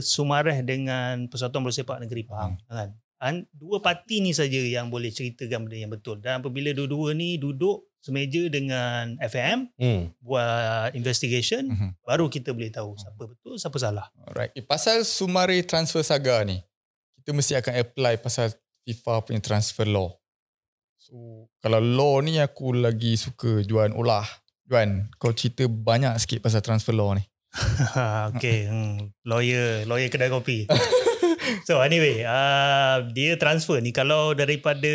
[0.00, 2.56] Sumareh dengan Persatuan Bola Sepak Negeri Pahang.
[2.66, 2.90] Kan?
[3.20, 6.16] An, dua parti ni saja yang boleh ceritakan benda yang betul.
[6.16, 10.08] Dan apabila dua-dua ni duduk semeja dengan FAM Hmm.
[10.24, 12.00] buat investigation Mhm.
[12.00, 14.08] baru kita boleh tahu siapa betul siapa salah.
[14.24, 14.56] Alright.
[14.56, 16.64] Eh, pasal Sumari transfer saga ni,
[17.20, 18.56] kita mesti akan apply pasal
[18.88, 20.16] FIFA punya transfer law.
[20.96, 24.24] So, kalau law ni aku lagi suka Juan olah.
[24.64, 27.20] Juan, kau cerita banyak sikit pasal transfer law ni.
[28.30, 30.70] okay, hmm, lawyer, lawyer kedai kopi.
[31.66, 34.90] so anyway, uh, dia transfer ni kalau daripada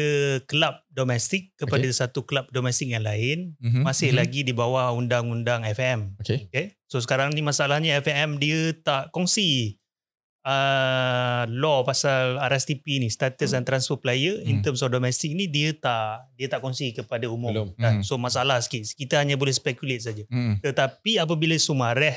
[0.47, 1.91] kelab domestik kepada Okay.
[1.93, 3.83] satu kelab domestik yang lain Mm-hmm.
[3.83, 6.15] masih lagi di bawah undang-undang FM.
[6.19, 6.47] Okay.
[6.47, 6.65] Okay.
[6.87, 9.75] So sekarang ni masalahnya FM dia tak kongsi
[10.45, 14.63] uh, law pasal RSTP ni status and transfer player in Hmm.
[14.63, 17.51] terms of domestic ni dia tak dia tak kongsi kepada umum.
[17.51, 17.69] Belum.
[17.75, 17.99] Kan?
[17.99, 18.05] Hmm.
[18.05, 18.85] So masalah sikit.
[18.95, 20.23] Kita hanya boleh speculate saja.
[20.29, 20.61] Mm.
[20.61, 22.15] Tetapi apabila Sumareh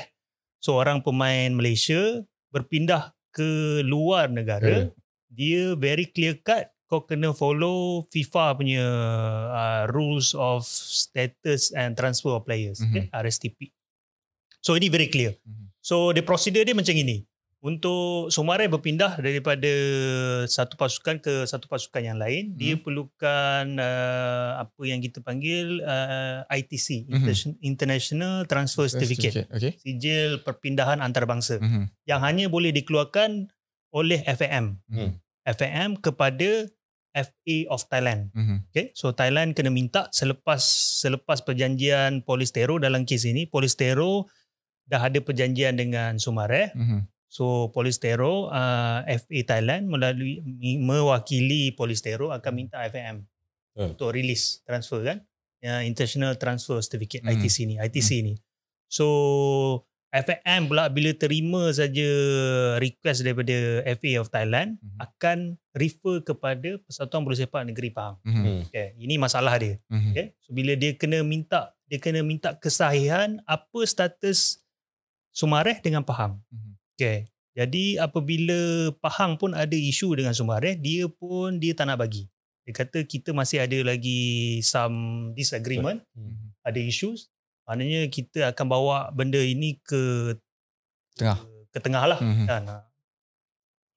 [0.59, 4.83] seorang pemain Malaysia berpindah ke luar negara, Ya.
[5.29, 8.85] dia very clear cut kau kena follow FIFA punya
[9.53, 12.89] uh, rules of status and transfer of players, Mhm.
[12.89, 13.05] okay?
[13.13, 13.69] RSTP.
[14.57, 15.37] So ini very clear.
[15.45, 15.69] Mhm.
[15.79, 17.28] So the procedure dia macam ini.
[17.59, 19.67] Untuk Sumareh berpindah daripada
[20.47, 26.47] satu pasukan ke satu pasukan yang lain, dia perlukan uh, apa yang kita panggil uh,
[26.47, 27.15] ITC, Mhm.
[27.19, 29.75] Inter- International Transfer Certificate, Okay.
[29.75, 31.83] sijil perpindahan antarabangsa Mm-hmm.
[32.07, 33.51] yang hanya boleh dikeluarkan
[33.91, 34.79] oleh FAM.
[34.87, 35.19] Hmm.
[35.43, 36.63] FAM kepada
[37.11, 38.31] FA of Thailand.
[38.31, 38.57] Mm-hmm.
[38.71, 40.63] Okay, so Thailand kena minta selepas
[40.95, 44.31] selepas perjanjian Polistero dalam kes ini, Polistero
[44.85, 46.71] dah ada perjanjian dengan Sumareh.
[46.71, 47.01] Mm-hmm.
[47.29, 50.41] So Polistero uh, FA Thailand melalui
[50.81, 53.23] mewakili Polistero akan minta FAM
[53.77, 53.93] Hmm.
[53.93, 55.17] untuk release transfer kan,
[55.63, 57.31] uh, International Transfer Certificate Hmm.
[57.31, 58.33] ITC ni, ITC ni.
[58.89, 59.05] So
[60.09, 62.09] FAM pula bila terima saja
[62.81, 64.97] request daripada FA of Thailand Mhm.
[64.99, 65.37] akan
[65.77, 68.17] refer kepada Persatuan Bola Sepak Negeri Pahang.
[68.25, 68.41] Mm-hmm.
[68.41, 68.59] Hmm.
[68.67, 69.77] Okay, ini masalah dia.
[69.85, 70.11] Mm-hmm.
[70.11, 70.27] Okay.
[70.41, 74.65] So bila dia kena minta dia kena minta kesahihan apa status
[75.29, 76.41] Sumareh dengan Pahang.
[76.49, 76.73] Mhm.
[76.99, 77.17] Okay.
[77.55, 82.27] Jadi apabila Pahang pun ada isu dengan Sumareh, dia pun dia tak nak bagi.
[82.67, 86.51] Dia kata kita masih ada lagi some disagreement, Hmm.
[86.61, 87.31] ada issues.
[87.63, 90.35] Maknanya kita akan bawa benda ini ke
[91.15, 91.39] Tengah.
[91.71, 92.45] ke tengah lah Mhm.
[92.47, 92.63] kan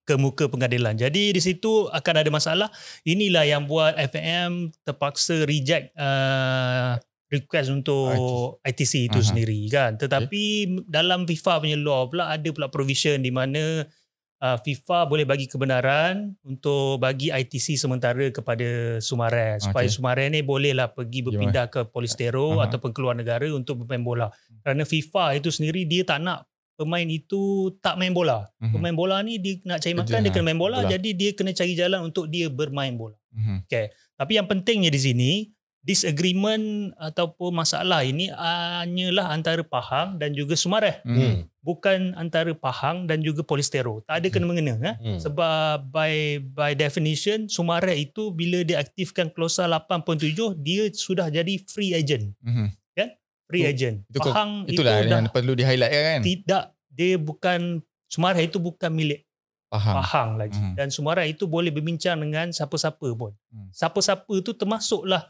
[0.03, 0.99] ke muka pengadilan.
[0.99, 2.69] Jadi di situ akan ada masalah.
[3.07, 6.99] Inilah yang buat FAM terpaksa reject uh,
[7.33, 8.12] request untuk
[8.61, 9.29] ITC itu Aha.
[9.33, 9.97] sendiri kan.
[9.97, 13.88] Tetapi dalam FIFA punya law pula ada pula provision di mana
[14.45, 19.97] uh, FIFA boleh bagi kebenaran untuk bagi ITC sementara kepada Sumareh supaya Okey.
[19.97, 22.68] Sumareh ni bolehlah pergi berpindah ke Polistero Aha.
[22.68, 24.29] ataupun keluar negara untuk bermain bola.
[24.61, 26.45] Kerana FIFA itu sendiri dia tak nak
[26.77, 28.45] pemain itu tak main bola.
[28.61, 28.77] Mhm.
[28.77, 30.90] Pemain bola ni dia nak cari Kerja, makan dia kena main bola bola.
[30.92, 33.16] jadi dia kena cari jalan untuk dia bermain bola.
[33.33, 33.64] Mhm.
[34.21, 35.33] Tapi yang pentingnya di sini
[35.83, 41.03] disagreement ataupun masalah ini hanyalah antara Pahang dan juga Sumareh.
[41.03, 41.18] Hmm.
[41.18, 41.38] Hmm.
[41.62, 44.03] Bukan antara Pahang dan juga Polistero.
[44.07, 44.79] Tak ada kena-mengena.
[44.79, 44.97] Eh?
[44.99, 45.18] Hmm.
[45.18, 46.14] Sebab by
[46.55, 52.35] by definition Sumareh itu bila dia aktifkan klausa 8.7 dia sudah jadi free agent.
[52.40, 52.79] Mhm.
[53.53, 53.97] Free Itu- agent.
[54.09, 56.21] itu Pahang Itulah itu dah yang perlu di highlight kan.
[56.25, 59.29] tidak dia bukan Sumareh itu bukan milik
[59.68, 59.95] Faham.
[60.01, 60.57] Pahang lagi.
[60.57, 60.73] Hmm.
[60.73, 63.37] Dan Sumareh itu boleh berbincang dengan siapa-siapa pun.
[63.53, 63.68] Hmm.
[63.68, 65.29] Siapa-siapa tu termasuklah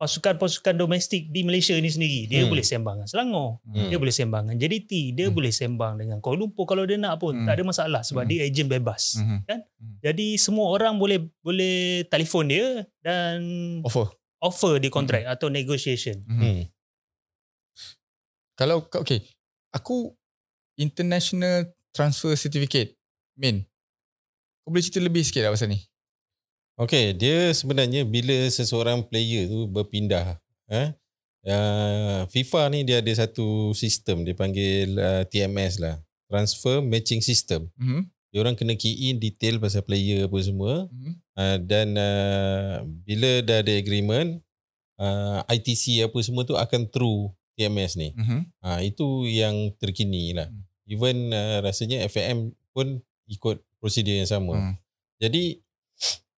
[0.00, 2.24] pasukan-pasukan domestik di Malaysia ni sendiri.
[2.24, 2.48] Dia Hmm.
[2.48, 3.60] boleh sembang dengan Selangor.
[3.68, 3.92] Hmm.
[3.92, 4.92] Dia boleh sembang dengan JDT.
[5.12, 5.36] Dia Hmm.
[5.36, 7.36] boleh sembang dengan Kuala Lumpur kalau dia nak pun.
[7.36, 7.44] Hmm.
[7.44, 8.30] Tak ada masalah sebab Hmm.
[8.32, 9.20] dia ejen bebas.
[9.20, 9.44] Mhm.
[10.00, 13.44] Jadi semua orang boleh boleh telefon dia dan
[13.84, 14.08] Offer.
[14.40, 16.24] offer di kontrak atau negotiation.
[16.24, 16.40] Mhm.
[16.40, 16.60] Hmm.
[18.56, 19.20] Kalau okay,
[19.68, 20.16] aku
[20.76, 22.96] international transfer certificate
[23.36, 23.68] main.
[24.60, 25.80] Kau boleh cerita lebih sikit tak pasal ni?
[26.80, 30.40] Okay, dia sebenarnya bila seseorang player tu berpindah,
[30.72, 30.96] eh,
[31.44, 37.68] uh, FIFA ni dia ada satu sistem dia panggil uh, TMS lah, Transfer Matching System.
[37.76, 38.08] Mhm.
[38.32, 41.12] Dia orang kena key in detail pasal player apa semua Mhm.
[41.36, 44.40] uh, dan uh, bila dah ada agreement,
[44.96, 47.28] uh, ITC apa semua tu akan through
[47.60, 48.16] TMS ni.
[48.16, 48.40] Mhm.
[48.64, 50.48] Ha, itu yang terkini lah.
[50.48, 50.64] Hmm.
[50.88, 54.56] Even uh, rasanya FAM pun ikut prosedur yang sama.
[54.56, 54.74] Hmm.
[55.20, 55.60] Jadi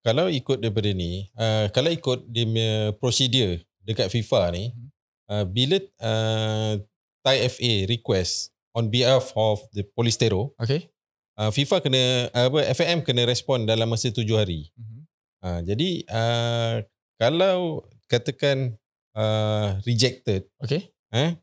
[0.02, 4.90] kalau ikut daripada ni, uh, kalau ikut dia punya prosedur dekat FIFA ni, Hmm.
[5.30, 6.74] uh, bila uh,
[7.22, 10.90] Thai FA request on behalf of the Polistero, Okay.
[11.38, 12.02] uh, FIFA kena
[12.34, 14.74] uh, apa FAM kena respon dalam masa tujuh hari.
[14.74, 15.00] Mhm.
[15.42, 16.74] Uh, jadi uh,
[17.18, 18.78] kalau katakan
[19.18, 20.90] uh, rejected Okay.
[21.14, 21.38] eh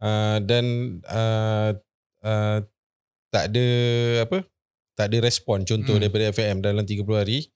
[0.00, 0.64] uh, dan
[1.08, 1.76] uh,
[2.24, 2.58] uh,
[3.32, 3.66] tak ada
[4.28, 4.38] apa
[4.96, 6.02] tak ada respon contoh hmm.
[6.04, 7.48] daripada FAM dalam 30 hari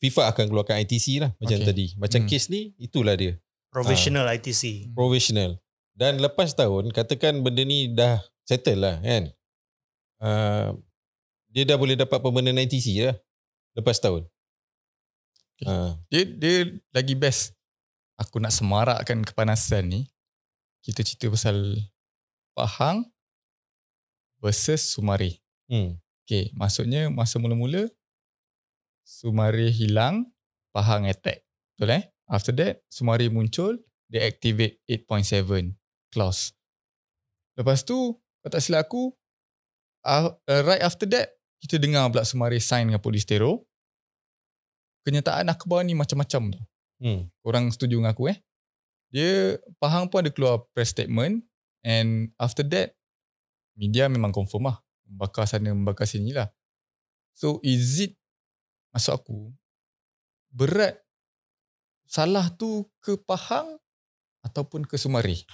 [0.00, 1.66] FIFA akan keluarkan ITC lah macam Okay.
[1.66, 2.28] tadi macam Hmm.
[2.28, 3.36] kes ni itulah dia
[3.68, 4.34] Provisional Ah.
[4.34, 4.90] ITC.
[4.90, 5.60] provisional
[5.92, 9.24] dan lepas tahun katakan benda ni dah settle lah kan
[10.18, 10.68] uh,
[11.46, 13.16] dia dah boleh dapat permanent ITC lah
[13.72, 14.24] lepas tahun
[15.54, 15.68] Okay.
[15.68, 16.56] uh, Dia dia
[16.88, 17.52] lagi best.
[18.16, 20.00] Aku nak semarakkan kepanasan ni.
[20.80, 21.76] Kita cerita pasal
[22.50, 23.04] Pahang
[24.38, 25.36] versus Sumari.
[25.68, 26.00] hmm.
[26.24, 27.92] Okay, maksudnya masa mula-mula
[29.10, 30.30] Sumari hilang,
[30.70, 31.42] Pahang attack.
[31.74, 32.04] Betul eh?
[32.30, 35.74] After that, Sumari muncul, dia activate 8.7
[36.14, 36.54] clause.
[37.58, 39.10] Lepas tu, kalau tak silap aku,
[40.06, 43.66] uh, uh, right after that, kita dengar pula Sumari sign dengan Polistero.
[45.02, 46.60] Kenyataan akhbar ni macam-macam tu.
[47.02, 47.26] Hmm.
[47.42, 48.38] Korang setuju dengan aku eh?
[49.10, 51.42] Dia, Pahang pun ada keluar press statement
[51.82, 52.94] and after that,
[53.74, 54.78] media memang confirm lah.
[55.02, 56.46] Membakar sana, membakar sini lah.
[57.34, 58.19] So is it,
[58.90, 59.50] maksud aku,
[60.50, 60.98] berat
[62.10, 63.78] salah tu ke Pahang
[64.42, 65.46] ataupun ke Sumari?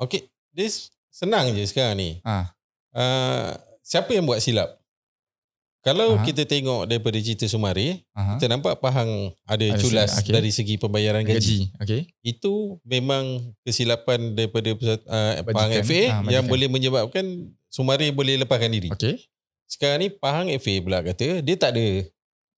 [0.00, 2.10] Okay, this senang je sekarang ni.
[2.24, 2.54] Ah.
[2.90, 4.80] Uh, siapa yang buat silap?
[5.80, 6.24] Kalau Aha.
[6.28, 8.36] kita tengok daripada cerita Sumari, Aha.
[8.36, 10.28] kita nampak Pahang ada, Ada culas okay.
[10.28, 11.72] dari segi pembayaran gaji.
[11.72, 11.80] Gaji.
[11.80, 12.00] Okay.
[12.20, 15.72] Itu memang kesilapan daripada pusat, uh, Pahang.
[15.80, 17.24] FA Ah, yang boleh menyebabkan
[17.72, 18.92] Sumari boleh lepaskan diri.
[18.92, 19.24] Okay.
[19.64, 21.86] Sekarang ni Pahang FA pula kata dia tak ada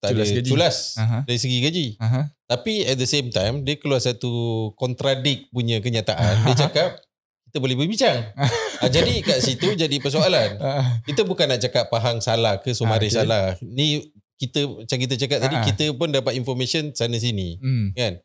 [0.02, 0.50] tak Culas ada gaji.
[0.50, 1.18] culas Aha.
[1.22, 1.86] dari segi gaji.
[1.96, 2.20] Aha.
[2.44, 4.28] Tapi at the same time dia keluar satu
[4.74, 6.42] kontradik punya kenyataan.
[6.44, 6.98] Dia cakap
[7.46, 8.34] kita boleh berbincang.
[8.34, 10.58] ha, jadi kat situ jadi persoalan.
[10.60, 13.14] Ah, Kita bukan nak cakap Pahang salah ke Ah, Sumari okay.
[13.14, 13.54] salah.
[13.60, 15.62] Ni kita macam kita cakap tadi Ah.
[15.62, 17.94] kita pun dapat information sana sini Hmm.
[17.94, 18.18] kan.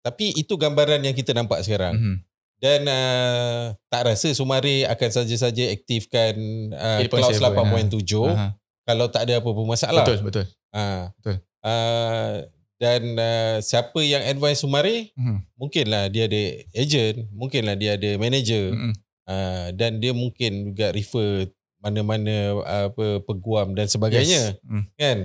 [0.00, 1.94] Tapi itu gambaran yang kita nampak sekarang.
[1.94, 2.16] Mhm.
[2.58, 6.34] Dan uh, tak rasa Sumari akan saja-saja aktifkan
[6.74, 8.48] uh, 8.7, clause 8.7 Aha.
[8.82, 10.02] kalau tak ada apa-apa masalah.
[10.02, 10.46] Betul, betul.
[10.70, 11.10] Ha.
[11.16, 11.36] Betul.
[11.58, 12.34] Uh,
[12.78, 15.38] dan uh, siapa yang advise Sumari Mhm.
[15.54, 18.92] mungkinlah dia ada agent, mungkinlah dia ada manager Mhm.
[19.26, 24.62] uh, dan dia mungkin juga refer mana-mana uh, apa peguam dan sebagainya Yes.
[24.62, 24.84] Hmm.
[24.94, 25.18] kan.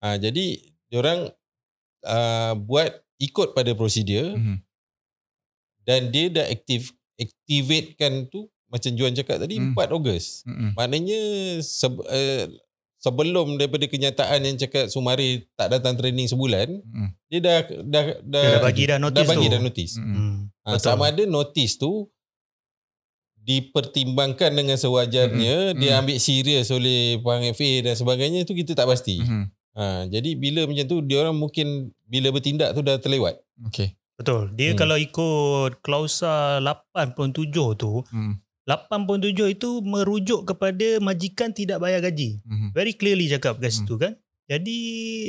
[0.00, 0.44] Uh, jadi
[0.86, 1.30] diorang
[2.02, 4.56] uh, buat ikut pada prosedur Mhm.
[5.82, 9.74] dan dia dah aktif activatekan tu macam Juan cakap tadi Hmm.
[9.74, 10.46] 4 Ogos.
[10.46, 10.78] Mhm.
[10.78, 11.20] Maknanya
[11.60, 12.46] se- uh,
[13.00, 17.08] sebelum daripada kenyataan yang cakap Sumari tak datang training sebulan, Mhm.
[17.26, 19.50] dia dah dah dah, Dia dah bagi dah notice dah bagi tu.
[19.50, 19.90] dah notis.
[19.96, 20.04] Mhm.
[20.06, 20.36] Hmm.
[20.60, 20.84] Ha, Betul.
[20.84, 22.06] sama ada notis tu
[23.40, 25.80] dipertimbangkan dengan sewajarnya, Mm-mm.
[25.80, 25.98] dia Mm.
[25.98, 29.16] ambil serius oleh Pahang FA dan sebagainya tu kita tak pasti.
[29.18, 29.44] Mhm.
[29.72, 31.66] Ha, jadi bila macam tu dia orang mungkin
[32.04, 33.40] bila bertindak tu dah terlewat.
[33.64, 33.96] Okay.
[34.12, 34.52] Betul.
[34.52, 34.78] Dia Hmm.
[34.78, 38.36] kalau ikut klausa 8.7 tu, Hmm.
[38.68, 42.38] 8.7 itu merujuk kepada majikan tidak bayar gaji.
[42.44, 42.68] Mhm.
[42.72, 43.78] Very clearly cakap kat Hmm.
[43.82, 44.12] situ kan.
[44.46, 44.78] Jadi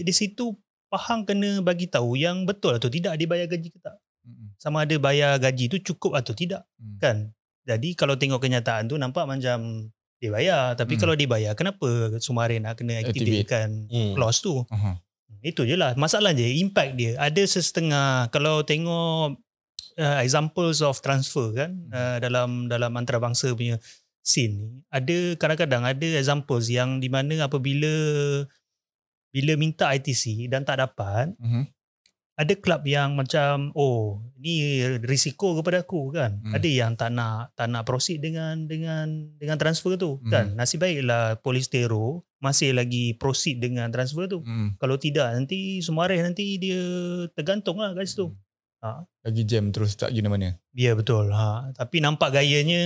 [0.02, 0.58] di situ
[0.92, 3.96] Pahang kena bagi tahu yang betul atau tidak dia bayar gaji ke tak.
[4.28, 4.52] Mm-mm.
[4.60, 7.00] Sama ada bayar gaji tu cukup atau tidak Mm.
[7.00, 7.18] kan.
[7.64, 9.88] Jadi kalau tengok kenyataan tu nampak macam
[10.20, 11.02] dia bayar tapi Hmm.
[11.08, 11.88] kalau dia bayar kenapa
[12.20, 14.20] Sumare nak kena aktifkan Hmm.
[14.20, 14.68] clause tu?
[14.68, 15.00] Aha.
[15.40, 15.96] Itu je lah.
[15.96, 17.16] Masalah je impact dia.
[17.16, 19.40] Ada sesetengah kalau tengok
[19.98, 23.80] uh, examples of transfer kan uh, dalam dalam antarabangsa punya
[24.22, 27.90] scene ni ada kadang-kadang ada examples yang di mana apabila
[29.32, 31.64] bila minta ITC dan tak dapat Mhm.
[32.36, 36.54] ada klub yang macam oh ni risiko kepada aku kan Hmm.
[36.54, 40.30] ada yang tak nak tak nak proceed dengan dengan dengan transfer tu Hmm.
[40.30, 44.82] kan nasib baiklah Polistero masih lagi proceed dengan transfer tu Mm.
[44.82, 46.82] kalau tidak nanti Sumareh nanti dia
[47.38, 48.34] tergantung lah kat situ.
[48.82, 49.06] Hmm.
[49.22, 50.58] Lagi jam terus tak guna mana.
[50.74, 51.30] Ya betul.
[51.30, 51.70] Ha.
[51.78, 52.82] Tapi nampak gayanya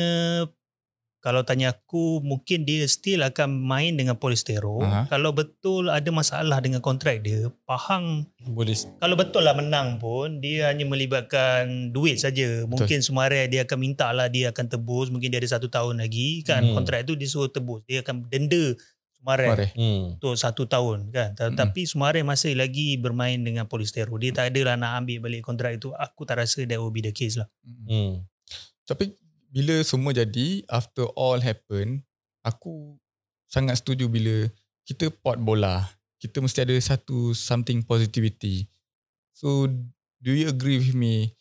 [1.25, 4.77] kalau tanya aku mungkin dia still akan main dengan Polistero.
[4.85, 5.09] Aha.
[5.09, 10.69] Kalau betul ada masalah dengan kontrak dia, Pahang Boleh kalau betul lah menang pun dia
[10.69, 12.69] hanya melibatkan duit saja.
[12.69, 15.09] Mungkin Sumareh dia akan minta lah dia akan tebus.
[15.09, 16.77] Mungkin dia ada satu tahun lagi kan Hmm.
[16.77, 17.81] kontrak tu dia suruh tebus.
[17.89, 18.77] Dia akan denda
[19.25, 19.67] Sumareh Mari.
[19.73, 20.21] hmm.
[20.21, 21.57] untuk satu tahun kan Mm-mm.
[21.57, 25.89] tetapi Sumare masih lagi bermain dengan Polistero dia tak adalah nak ambil balik kontrak itu
[25.97, 27.89] aku tak rasa that will be the case lah Mm.
[27.89, 28.13] Hmm.
[28.85, 29.09] Tapi
[29.49, 32.05] bila semua jadi, after all happen,
[32.45, 32.99] aku
[33.49, 34.51] sangat setuju bila
[34.85, 35.89] kita pot bola.
[36.21, 38.69] Kita mesti ada satu something positivity.
[39.31, 39.67] So,
[40.21, 41.33] do you agree with me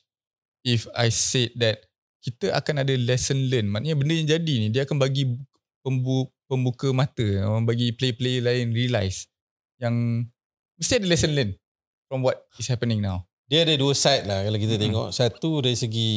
[0.62, 1.85] if I said that
[2.25, 3.68] kita akan ada lesson learn?
[3.68, 5.29] Maknanya benda yang jadi ni, dia akan bagi
[5.85, 9.26] pembu, pembuka mata, orang bagi player-player lain realise
[9.78, 10.26] yang
[10.76, 11.50] mesti ada lesson learn
[12.07, 13.24] from what is happening now.
[13.44, 14.83] Dia ada dua side lah kalau kita Hmm.
[14.83, 15.09] tengok.
[15.11, 16.11] Satu dari segi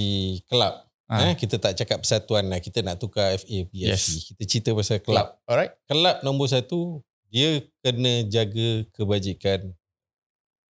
[0.47, 0.83] kelab.
[1.07, 1.31] Ah.
[1.31, 2.59] Eh, kita tak cakap persatuan lah.
[2.59, 3.71] Kita nak tukar FA, PFC.
[3.71, 4.03] Yes.
[4.27, 5.39] Kita cerita pasal kelab.
[5.43, 5.71] Alright?
[5.87, 9.71] Kelab nombor satu, dia kena jaga kebajikan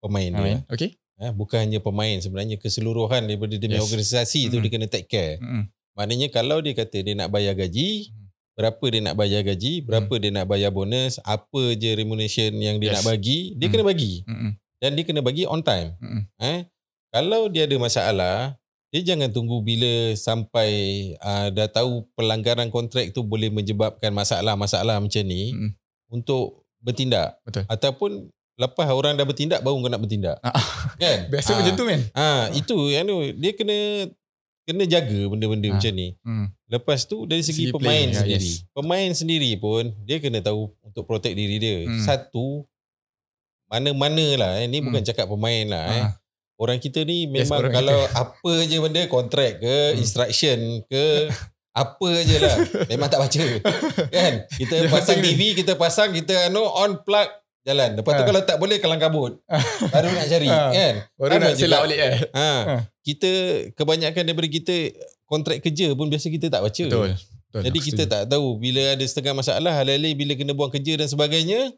[0.01, 0.57] pemain dia.
[0.67, 0.95] Okay?
[1.21, 3.87] Eh, bukan hanya pemain sebenarnya keseluruhan daripada punya Yes.
[3.87, 4.63] organisasi tu Mm.
[4.65, 5.37] dia kena take care.
[5.37, 5.69] Mm-mm.
[5.93, 8.20] Maknanya kalau dia kata dia nak bayar gaji, Hmm.
[8.61, 12.93] Berapa dia nak bayar gaji, berapa dia nak bayar bonus, apa je remuneration yang dia
[12.93, 13.01] Yes.
[13.01, 13.73] nak bagi, dia Hmm.
[13.73, 14.13] kena bagi.
[14.23, 14.53] Mm-mm.
[14.77, 15.97] Dan dia kena bagi on time.
[15.97, 16.23] Mm-mm.
[16.39, 16.69] Eh,
[17.09, 18.37] kalau dia ada masalah,
[18.89, 20.71] dia jangan tunggu bila sampai
[21.17, 25.73] uh, dah tahu pelanggaran kontrak tu boleh menyebabkan masalah-masalah macam ni Mm-mm.
[26.09, 27.39] untuk bertindak.
[27.43, 27.65] Betul.
[27.67, 28.11] Ataupun
[28.57, 30.37] lepas orang dah bertindak baru kau nak bertindak.
[30.43, 30.53] Ah.
[30.97, 31.25] kan?
[31.33, 31.57] Biasa Ah.
[31.57, 32.01] macam tu men.
[32.13, 33.77] Ah, itu yang tu dia kena
[34.63, 35.73] kena jaga benda-benda Ah.
[35.75, 36.09] macam ni.
[36.21, 36.47] Hmm.
[36.67, 38.47] Lepas tu dari segi, Segi pemain player, ya, sendiri.
[38.47, 38.69] yes.
[38.71, 41.85] Pemain sendiri pun dia kena tahu untuk protect diri dia.
[41.85, 41.99] Hmm.
[41.99, 42.65] Satu
[43.67, 44.67] mana-mana lah eh.
[44.67, 44.91] Ni Hmm.
[44.91, 46.05] bukan cakap pemain lah eh.
[46.05, 46.11] Ah.
[46.57, 49.97] Orang kita ni Yes, memang orang kalau apa je benda kontrak ke, Hmm.
[49.97, 51.31] instruction ke,
[51.73, 52.57] apa je lah.
[52.87, 53.45] Memang tak baca.
[54.15, 54.33] kan?
[54.51, 55.19] Kita pasang.
[55.19, 57.31] TV, kita pasang, kita anu on plug,
[57.63, 57.91] jalan.
[57.95, 58.27] Lepas tu Ah.
[58.27, 59.33] kalau tak boleh kelang kabut.
[59.93, 60.49] Baru nak cari.
[60.49, 60.71] Ah.
[60.71, 60.95] kan?
[61.15, 62.15] Baru nak selak balik eh.
[62.33, 62.81] Ha, Ah.
[63.01, 63.31] kita
[63.75, 64.77] kebanyakan daripada kita
[65.25, 66.85] kontrak kerja pun biasa kita tak baca.
[66.85, 67.13] Betul.
[67.51, 67.63] Betul.
[67.67, 68.13] Jadi kita setuju.
[68.13, 71.75] tak tahu bila ada setengah masalah alih-alih bila kena buang kerja dan sebagainya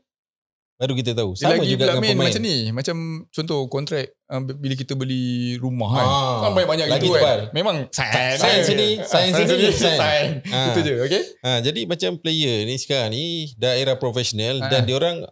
[0.75, 1.33] baru kita tahu.
[1.33, 2.27] Sama lagi juga dengan main pemain.
[2.27, 2.57] macam ni.
[2.69, 2.97] Macam
[3.31, 6.05] contoh kontrak uh, bila kita beli rumah kan.
[6.05, 7.23] Ah, Kan banyak-banyak lagi gitu tebal.
[7.23, 7.39] kan.
[7.55, 8.35] Memang sign.
[8.43, 10.29] Sign sini, sign sini, sign.
[10.43, 11.23] Itu je, okay?
[11.41, 14.69] Ha, jadi macam player ni sekarang ni dah era profesional Ah.
[14.69, 15.23] dan diorang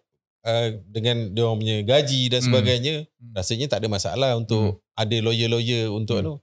[0.42, 2.48] uh, dengan diorang punya gaji dan Hmm.
[2.48, 3.32] sebagainya Hmm.
[3.32, 6.24] rasanya tak ada masalah untuk ada lawyer-lawyer untuk Hmm.
[6.26, 6.34] anu.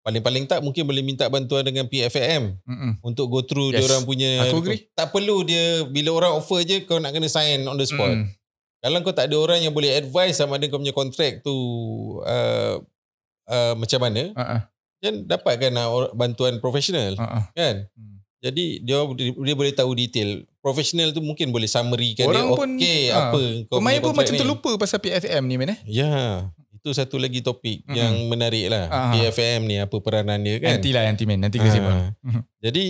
[0.00, 3.04] Paling-paling tak mungkin boleh minta bantuan dengan PFM Mm-mm.
[3.04, 3.84] untuk go through Yes.
[3.84, 4.88] diorang punya Aku agree.
[4.90, 8.08] tak perlu dia bila orang offer je kau nak kena sign on the spot.
[8.08, 8.24] Mm.
[8.80, 11.52] Kalau kau tak ada orang yang boleh advise sama ada kau punya kontrak tu
[12.24, 12.80] uh,
[13.44, 14.60] uh, macam mana, Uh-uh.
[14.98, 17.44] dan dapatkan uh, bantuan profesional Uh-uh.
[17.52, 17.84] kan.
[17.92, 18.24] Hmm.
[18.40, 20.48] Jadi dia dia boleh tahu detail.
[20.60, 24.12] Profesional tu mungkin boleh summary kan Orang dia pun, okey ah, apa kau Pemain pun
[24.12, 24.40] macam ni.
[24.40, 25.78] terlupa pasal PFM ni men eh.
[25.88, 27.96] Ya, itu satu lagi topik Mm-mm.
[27.96, 28.84] yang menarik lah.
[28.86, 29.10] Ah.
[29.10, 30.76] PFM ni apa peranan dia kan.
[30.76, 31.74] Nanti lah nanti kita Ah.
[31.74, 31.98] sembang.
[32.60, 32.86] Jadi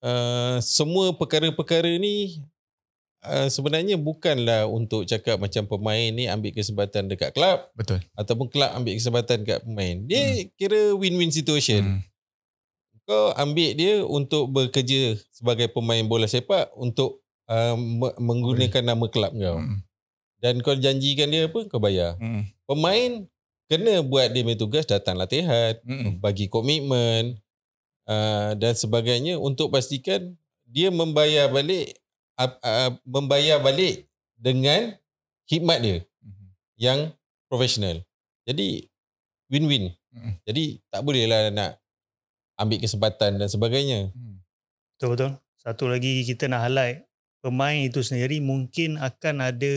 [0.00, 2.38] uh, semua perkara-perkara ni
[3.22, 8.02] uh, sebenarnya bukanlah untuk cakap macam pemain ni ambil kesempatan dekat kelab Betul.
[8.14, 9.96] ataupun kelab ambil kesempatan dekat pemain.
[10.04, 11.82] Dia kira win-win situation.
[11.82, 12.00] Hmm.
[13.08, 19.32] Kau ambil dia untuk bekerja sebagai pemain bola sepak untuk uh, me- menggunakan nama kelab
[19.32, 19.56] kau.
[19.64, 19.80] Hmm.
[20.44, 22.20] Dan kau janjikan dia apa kau bayar.
[22.20, 22.44] Hmm.
[22.68, 23.24] Pemain
[23.64, 26.20] kena buat dia punya tugas datang latihan, Hmm.
[26.20, 27.40] bagi komitmen
[28.04, 30.36] uh, dan sebagainya untuk pastikan
[30.68, 31.96] dia membayar balik
[32.36, 34.04] uh, uh, membayar balik
[34.36, 34.92] dengan
[35.48, 36.52] khidmat dia Hmm.
[36.76, 36.98] yang
[37.48, 38.04] profesional.
[38.44, 38.84] Jadi
[39.48, 39.96] win-win.
[40.12, 40.40] Mm.
[40.44, 41.80] Jadi tak bolehlah nak
[42.58, 44.10] ambil kesempatan dan sebagainya.
[44.10, 44.42] Hmm.
[44.94, 47.06] betul-betul satu lagi kita nak highlight
[47.38, 49.74] pemain itu sendiri mungkin akan ada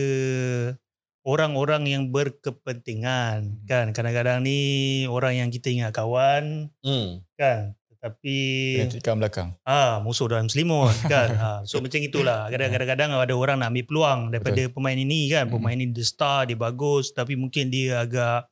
[1.22, 4.58] orang-orang yang berkepentingan kan kadang-kadang ni
[5.06, 7.22] orang yang kita ingat kawan Hmm.
[7.34, 8.38] kan tetapi
[8.74, 9.48] Dengan tikam belakang.
[9.62, 14.20] ah musuh dalam selimut kan ha, so macam itulah kadang-kadang ada orang nak ambil peluang
[14.28, 15.54] daripada pemain ini kan Hmm.
[15.54, 18.50] pemain ini the star dia bagus tapi mungkin dia agak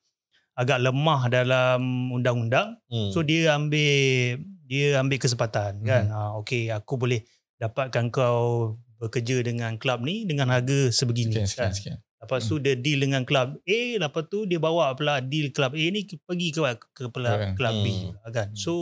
[0.60, 1.80] agak lemah dalam
[2.12, 3.08] undang-undang Hmm.
[3.08, 4.36] So dia ambil
[4.68, 6.04] dia ambil kesempatan kan.
[6.06, 6.12] Mhm.
[6.12, 7.24] Ha okey aku boleh
[7.56, 11.48] dapatkan kau bekerja dengan klub ni dengan harga sebegini Sekian, kan.
[11.48, 11.98] sekian, sekian.
[12.20, 15.84] Lepas tu dia deal dengan klub A, lepas tu dia bawa pula deal klub A
[15.88, 16.60] ni pergi ke
[16.92, 17.52] ke pula Kan.
[17.56, 18.12] klub B Hmm.
[18.28, 18.48] kan.
[18.52, 18.74] So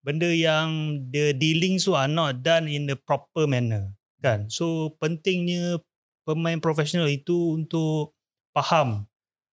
[0.00, 4.48] benda yang the dealings tu are not done in the proper manner kan.
[4.48, 5.78] So pentingnya
[6.24, 8.16] pemain profesional itu untuk
[8.50, 9.04] faham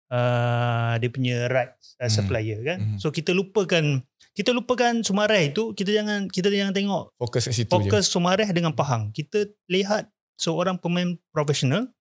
[0.09, 2.29] uh, dia punya rights as a Hmm.
[2.65, 2.77] kan.
[2.77, 2.97] Hmm.
[2.97, 7.67] So kita lupakan kita lupakan Sumareh itu kita jangan kita jangan tengok Fokus kat situ
[7.67, 7.73] je.
[7.73, 9.11] fokus Sumareh dengan Pahang.
[9.11, 10.07] Kita lihat
[10.39, 11.91] seorang pemain profesional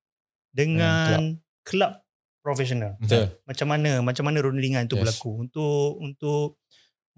[0.53, 2.01] dengan kelab
[2.41, 2.95] profesional.
[3.03, 3.35] Betul.
[3.45, 5.03] Macam mana macam mana rundingan itu Yes.
[5.05, 6.47] berlaku untuk untuk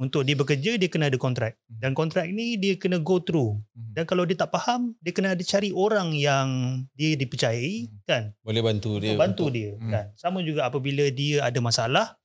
[0.00, 1.60] untuk dia bekerja dia kena ada kontrak.
[1.68, 1.76] Hmm.
[1.76, 3.60] Dan kontrak ni dia kena go through.
[3.76, 3.92] Mhm.
[3.92, 6.48] Dan kalau dia tak faham, dia kena ada cari orang yang
[6.96, 8.00] dia dipercayai Hmm.
[8.08, 9.12] kan Boleh bantu dia.
[9.12, 9.90] untuk bantu untuk- dia Hmm.
[9.92, 10.04] kan.
[10.16, 12.16] Sama juga apabila dia ada masalah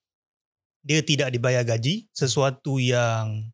[0.85, 3.51] dia tidak dibayar gaji sesuatu yang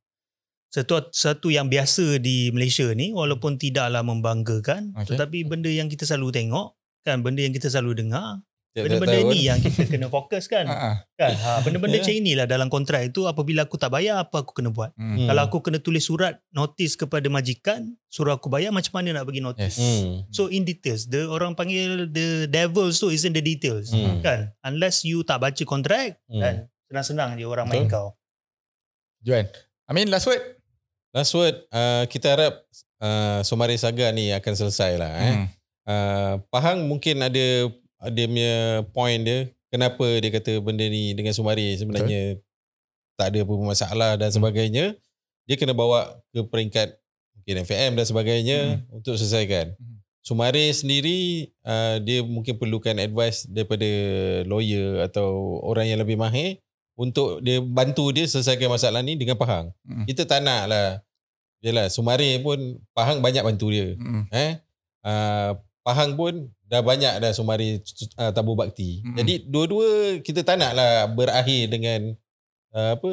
[0.72, 5.16] sesuatu, yang biasa di Malaysia ni walaupun tidaklah membanggakan Okay.
[5.16, 8.40] tetapi benda yang kita selalu tengok kan benda yang kita selalu dengar
[8.74, 10.92] benda-benda ni yang kita kena fokus kan Ha, ha.
[11.14, 12.02] kan ha, benda-benda Ya.
[12.04, 15.14] macam inilah dalam kontrak itu apabila aku tak bayar apa aku kena buat Hmm.
[15.14, 15.28] Hmm.
[15.28, 19.40] kalau aku kena tulis surat notis kepada majikan suruh aku bayar macam mana nak bagi
[19.40, 19.76] notis Yes.
[19.78, 20.24] Hmm.
[20.30, 23.90] So in details, the orang panggil the devils tu is in the details.
[23.90, 24.20] Hmm.
[24.20, 24.56] Kan?
[24.62, 26.40] Unless you tak baca kontrak, Hmm.
[26.40, 26.56] kan?
[26.86, 27.92] Senang-senang je orang main Betul.
[27.94, 28.08] kau.
[29.22, 29.46] Juan.
[29.86, 30.40] Amin, last word.
[31.12, 32.54] Last word, uh, kita harap
[32.98, 35.12] uh, Somare Saga ni akan selesai lah.
[35.14, 35.28] Eh.
[35.30, 35.46] Hmm.
[35.82, 37.68] Uh, Pahang mungkin ada
[38.10, 38.54] dia punya
[38.90, 39.40] point dia.
[39.72, 42.42] Kenapa dia kata benda ni dengan Sumari sebenarnya
[43.16, 44.98] tak ada apa masalah dan sebagainya.
[45.46, 46.98] Dia kena bawa ke peringkat
[47.38, 48.60] mungkin FAM dan sebagainya
[48.90, 49.78] untuk selesaikan.
[49.78, 50.02] Hmm.
[50.22, 53.90] Sumari sendiri uh, dia mungkin perlukan advice daripada
[54.46, 56.62] lawyer atau orang yang lebih mahir
[56.94, 59.74] untuk dia bantu dia selesaikan masalah ni dengan Pahang.
[59.82, 60.06] Hmm.
[60.06, 60.88] Kita tak nak lah.
[61.62, 63.98] Yelah, Sumari pun Pahang banyak bantu dia.
[63.98, 64.30] Hmm.
[64.30, 64.62] Eh?
[65.02, 67.82] Uh, Pahang pun dah banyak dah Sumari
[68.16, 69.02] uh, tabur bakti.
[69.02, 69.18] Mm-mm.
[69.18, 72.14] Jadi dua-dua kita tak nak lah berakhir dengan
[72.72, 73.10] uh, apa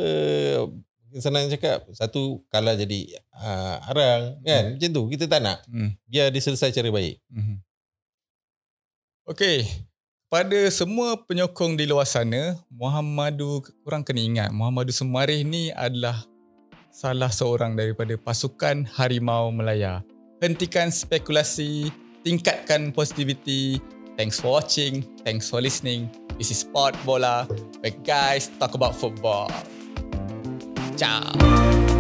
[1.17, 5.97] senang cakap satu kalah jadi uh, arang kan macam tu kita tak nak Hmm.
[6.05, 7.57] biar dia selesai cara baik Mhm.
[9.25, 9.65] Okey,
[10.29, 16.25] pada semua penyokong di luar sana, Muhammadu korang kena ingat Muhammadu Semarih ni adalah
[16.89, 20.01] salah seorang daripada pasukan Harimau Melaya.
[20.41, 21.93] Hentikan spekulasi,
[22.29, 23.81] tingkatkan positivity.
[24.21, 26.13] Thanks for watching, thanks for listening.
[26.37, 27.49] This is Sport Bola,
[27.81, 29.49] where guys talk about football.
[31.01, 31.98] Ciao.